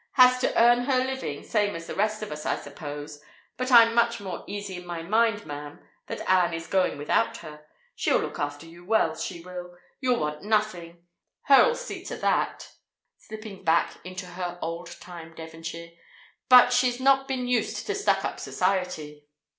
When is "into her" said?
14.03-14.57